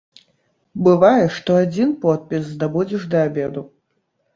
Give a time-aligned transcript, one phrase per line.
[0.87, 3.61] Бывае, што адзін подпіс здабудзеш да абеду.